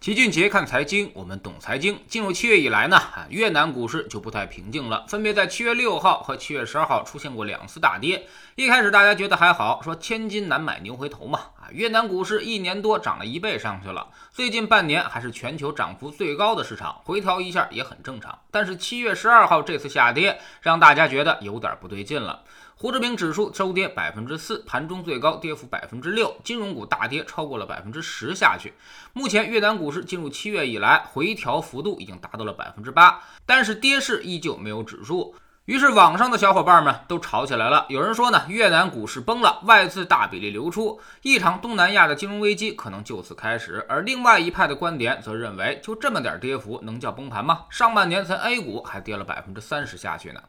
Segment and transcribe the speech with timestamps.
[0.00, 1.98] 齐俊杰看财经，我们懂财经。
[2.06, 8.28] 进入七月以来呢，啊，越南股市就不太平静了，分别在七月六号和七月十二号出现过两次大跌。
[8.54, 18.38] 一开始大家觉得还好，说千金难买牛回头嘛，啊，越南股市一年多涨了一倍上去了，最近半年还是全球涨幅最高的市场，回调一下也很正常。
[18.52, 22.44] 但是七月十二号这次下跌，让大家觉得有点不对劲了。
[22.80, 28.72] 胡志明指数收跌百分之四，盘中最高跌幅百分之六，金融股大跌超过了百分之十下去。
[29.12, 35.34] 目前越南股市进入七月以来，回调幅度已经达到了百分之八，但是跌势依旧没有止住。
[35.68, 37.84] 于是网上的小伙伴们都吵起来了。
[37.90, 43.84] 有人说呢，越南股市崩了，外资大比例流出，一场东南亚的金融危机可能就此开始。
[43.86, 47.66] 而另外一派的观点则认为，就这么点跌幅能叫崩盘吗？
[47.68, 50.40] 上半年咱 A 股还跌了百分之三十下去呢。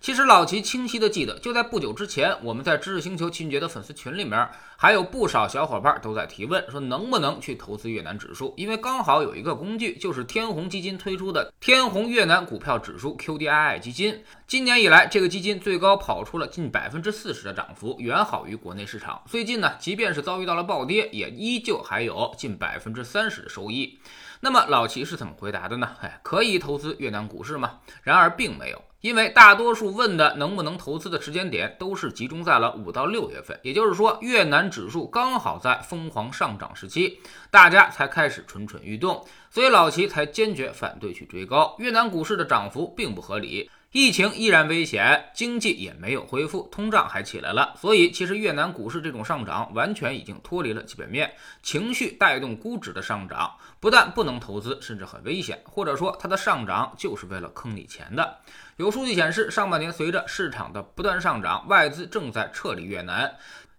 [0.00, 8.52] 其实老齐清晰的记得，就在不久之前，我们在知识星球秦杰的粉丝群里面，还有不少小伙伴都在提问，说能不能去投资越南指数？
[8.56, 14.24] 因为刚好有一个工具，就是天弘基金推出的天弘越南股票指数 QDII 基金。
[14.46, 19.20] 今今年以来，这个基金最高跑出了近百分之四十的涨幅，远好于国内市场。
[19.28, 23.98] 最近呢，即便是遭遇到了暴跌，也依旧还有近百分之三十的收益。
[24.40, 25.90] 那么老齐是怎么回答的呢？
[26.00, 27.80] 哎，可以投资越南股市吗？
[28.04, 28.82] 然而并没有。
[29.02, 37.20] 因为大多数问的能不能投资的时间点都是集中在了五到六月份，也就是说越南指数刚好在疯狂上涨时期，
[37.50, 39.22] 大家才开始蠢蠢欲动，
[39.54, 41.76] 所以老齐才坚决反对去追高。
[41.78, 43.70] 越南股市的涨幅并不合理。
[43.92, 51.32] 疫情依然危险，经济也没有恢复，通胀还起来了，所以其实越南股市这种上涨完全已经脱离了基本面，
[51.62, 58.38] 情绪带动估值的上涨，不但不能投资，甚至很危险，或者说它的上涨就是为了坑你钱的。
[58.78, 63.32] 有数据显示，上半年随着市场的不断上涨，外资正在撤离越南。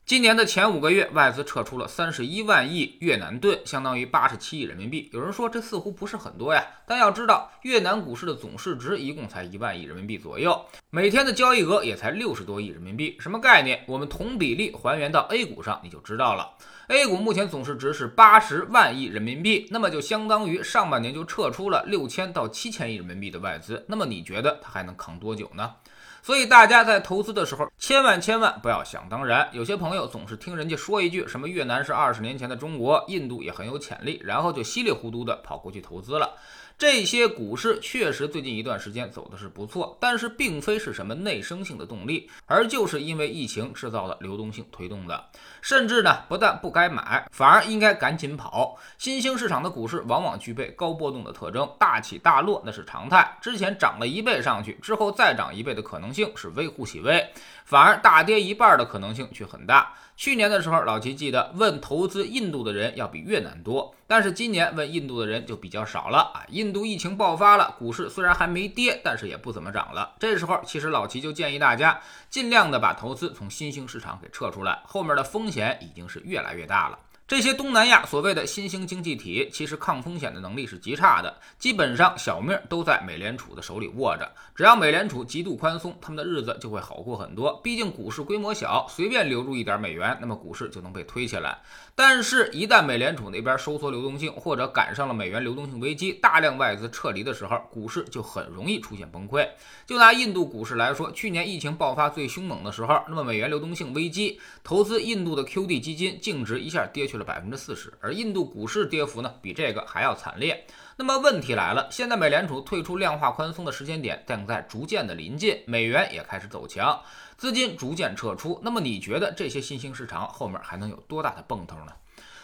[0.05, 5.09] 今年的前五个月，外资撤出了三十一万亿越南盾，相当于八十七亿人民币。
[5.11, 13.83] 有人说这似乎不是很多呀，但要知道，越南股市的总市值一共才一万亿人民币左右，每天的交易额也才六十多亿人民币，什么概念？
[13.87, 16.51] 我们同比例还原到 A 股上，你就知道了。
[16.89, 23.83] A 股目前总市值是八十万亿人民币，那么就相当于上半年就撤出了六千到七千亿人民币的外资。
[23.87, 25.73] 那么你觉得它还能扛多久呢？
[26.21, 29.47] 所以大家在投资的时候，千万千万不要想当然。
[29.51, 36.33] 有些朋友总是听人家说一句什么越南是二十年前的中国，印度也很有潜力，然后就稀里糊涂的跑过去投资了。
[36.77, 45.25] 这些股市确实最近一段时间走的是不错，但是并非是什么内生性的动力，而就是因为疫情制造的流动性推动的。
[45.61, 48.77] 甚至呢，不但不该买，反而应该赶紧跑。
[48.97, 53.37] 新兴市场的股市往往具备高波动的特征，大起大落那是常态。
[53.41, 57.25] 之前涨了一倍上去之后再涨一倍的可能性是微乎其微，
[57.63, 59.93] 反而大跌一半的可能性却很大。
[60.17, 66.45] 去年的时候，老齐记得问投资印度的人要比越南多，但是今年问印度的人就比较少了啊。
[66.49, 70.15] 印度疫情爆发了，股市虽然还没跌，但是也不怎么涨了。
[70.17, 71.99] 这时候，其实老齐就建议大家
[72.29, 76.97] 尽量的把投资从新兴市场给撤出来，后面的风险已经是越来越大了。
[77.27, 84.31] 这些东南亚所谓的新兴经济体，其实抗风险的能力是极差的，基本上小命都在美联储的手里握着。
[84.53, 87.59] 只要美联储极度宽松，他们的日子就会好过很多。
[87.63, 91.57] 毕竟股市规模小，随便留住一点美元，那么股市就能被推起来。
[91.95, 99.49] 但是，一旦美联储那边收缩流动性，或者赶上了美元流动性危机，大量外资撤离的时候，股市就很容易出现崩溃。
[99.87, 107.14] 就拿印度股市来说，去年疫情爆发最凶猛的时候，那么美元流动性危机，投资印度的 QD 基金净值一下跌去。
[107.15, 110.67] 去了百分之四十，而印度股市跌幅呢比这个还要惨烈。
[110.97, 117.01] 那么问题来了，现在美联储退出量化宽松的时间点正在逐渐的临近，美元也开始走强，
[117.37, 118.59] 资金逐渐撤出。
[118.61, 121.93] 那么你觉得这些新兴市场后面还能有多大的蹦头呢？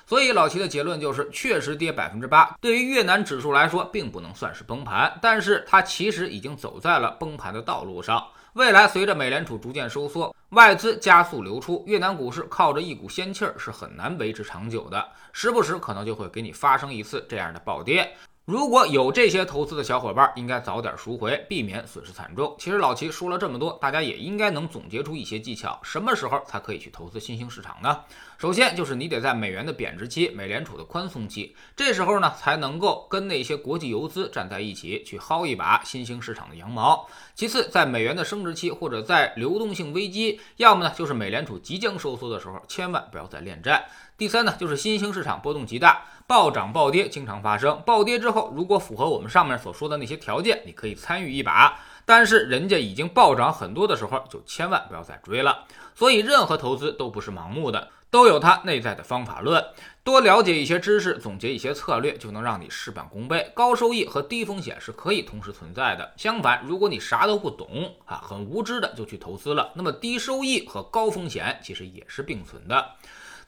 [0.06, 8.26] 所以老齐的结论就是，确实跌百分之八，对于越南指数来说并不能算是崩盘，但是它其实已经走在了崩盘的道路上。
[8.54, 18.14] 未来随着美联储逐渐收缩，外资加速流出，越南股市靠着一股仙气儿是很难维持长久的，时不时可能就会给你发生一次这样的暴跌。
[18.46, 22.56] 如果有这些投资的小伙伴，应该早点赎回，避免损失惨重。
[22.58, 28.00] 其实老齐说了这么多，大家也应该能总结出一些技巧，什么时候才可以去投资新兴市场呢？
[28.40, 37.08] 首先就是你得在美元的贬值期、美联储的宽松期，这时候呢才能够跟那些国际游资站在一起，去薅一把新兴市场的羊毛。
[37.36, 43.86] 其次，在美元的升值期或者在流动性危机，要么呢就是美联储即将收缩的时候，千万不要再恋战。
[44.22, 47.82] 第三呢，就是新兴市场波动极大，暴涨暴跌经常发生。
[47.88, 51.80] 暴跌之后，如果符合我们上面所说的那些条件，你可以参与一把。
[52.06, 55.66] 但是人家已经暴涨很多的时候，就千万不要再追了。
[55.96, 59.66] 所以任何投资都不是盲目的，都有它内在的方法论。
[60.04, 63.52] 多了解一些知识，总结一些策略，就能让你事半功倍。
[63.56, 66.14] 高收益和低风险是可以同时存在的。
[66.16, 72.92] 相反，如果你啥都不懂啊，很无知的就去投资了，那么低收益和高风险其实也是并存的。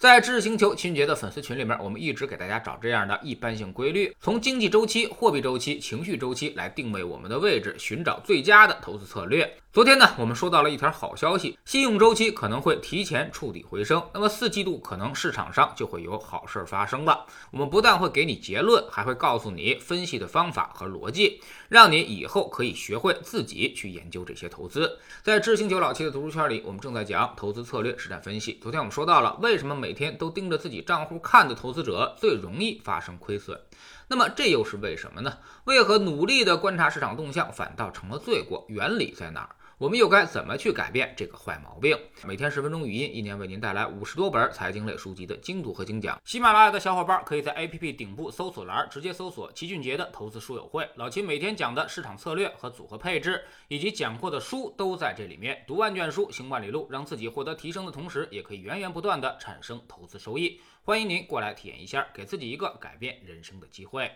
[0.03, 9.49] 在知识星球秦杰的粉丝群里面，我们一直给大家找这样的一般性规律，从经济周期、货币周期、情绪周期来定位我们的位置，寻找最佳的投资策略。
[9.73, 17.25] 昨天呢，我们收到了一条好消息，信用周期可能会提前触底回升，那么四季度可能市场上就会有好事发生了。
[17.49, 24.99] 我们不但会给你结论，还会告诉你分析的方法和逻辑，让你以后可以学会自己去研究这些投资。
[25.23, 28.59] 在知星球老七的读书圈里，我们正在讲投资策略实战分析。
[28.61, 33.59] 昨天我们说到了为什么每天都盯着自己账户看的投资者最容易发生亏损，
[34.07, 35.39] 那么这又是为什么呢？
[35.63, 38.63] 为何努力的观察市场动向反倒成了罪过？
[38.67, 39.49] 原理在哪儿？
[39.79, 41.97] 我们又该怎么去改变这个坏毛病？
[42.25, 46.21] 每天十分钟语音，一年为您带来五十多本财经类书籍的精读和精讲。
[46.23, 55.63] 喜马拉雅的小伙伴可以在 APP 顶部搜索栏直接搜索齐俊杰的投资书友会，老齐每天讲的市场策略和组合配置，以及讲过的书都在这里面。
[55.65, 60.61] 读万卷书，行万里路，让自己获得提升的同时，也可以源源不断的产生投资收益。
[60.83, 64.11] 欢迎您过来体验一下，给自己一个改变人生的机会。